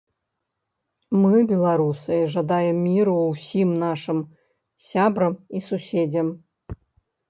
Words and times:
Мы, 1.21 1.33
беларусы, 1.51 2.17
жадаем 2.37 2.77
міру 2.87 3.15
ўсім 3.29 3.79
нашым 3.87 4.27
сябрам 4.91 5.41
і 5.55 5.67
суседзям. 5.71 6.39